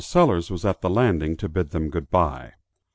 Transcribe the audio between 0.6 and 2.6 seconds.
at the landing to bid them good bye.